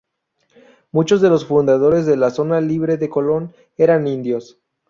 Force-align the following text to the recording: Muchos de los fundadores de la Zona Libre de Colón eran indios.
Muchos 0.91 1.21
de 1.21 1.29
los 1.29 1.45
fundadores 1.45 2.07
de 2.07 2.17
la 2.17 2.31
Zona 2.31 2.59
Libre 2.59 2.97
de 2.97 3.07
Colón 3.07 3.53
eran 3.77 4.07
indios. 4.07 4.57